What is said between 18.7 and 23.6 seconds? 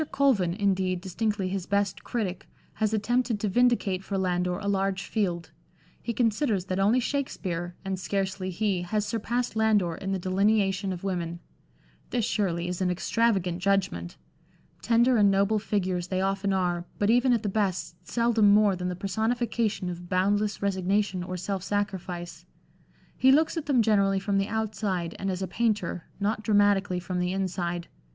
than the personification of boundless resignation or self sacrifice. He looks